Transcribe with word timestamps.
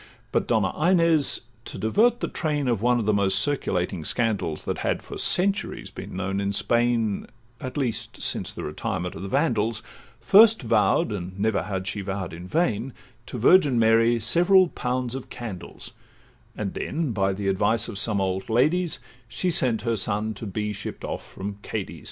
But 0.31 0.47
Donna 0.47 0.73
Inez, 0.89 1.41
to 1.65 1.77
divert 1.77 2.21
the 2.21 2.27
train 2.27 2.67
Of 2.67 2.81
one 2.81 2.97
of 2.99 3.05
the 3.05 3.13
most 3.13 3.37
circulating 3.37 4.03
scandals 4.03 4.65
That 4.65 4.79
had 4.79 5.03
for 5.03 5.15
centuries 5.15 5.91
been 5.91 6.15
known 6.17 6.41
in 6.41 6.53
Spain, 6.53 7.27
At 7.59 7.77
least 7.77 8.19
since 8.19 8.51
the 8.51 8.63
retirement 8.63 9.13
of 9.13 9.21
the 9.21 9.27
Vandals, 9.27 9.83
First 10.19 10.63
vow'd 10.63 11.11
(and 11.11 11.39
never 11.39 11.61
had 11.61 11.85
she 11.85 12.01
vow'd 12.01 12.33
in 12.33 12.47
vain) 12.47 12.93
To 13.27 13.37
Virgin 13.37 13.77
Mary 13.77 14.19
several 14.19 14.69
pounds 14.69 15.13
of 15.13 15.29
candles; 15.29 15.91
And 16.57 16.73
then, 16.73 17.11
by 17.11 17.31
the 17.31 17.47
advice 17.47 17.87
of 17.87 17.99
some 17.99 18.19
old 18.19 18.49
ladies, 18.49 18.97
She 19.27 19.51
sent 19.51 19.83
her 19.83 19.95
son 19.95 20.33
to 20.33 20.47
be 20.47 20.73
shipp'd 20.73 21.05
off 21.05 21.31
from 21.31 21.59
Cadiz. 21.61 21.99